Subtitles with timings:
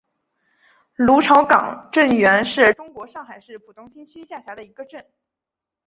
[0.95, 5.05] 芦潮港镇原是中国上海市浦东新区下辖的一个镇。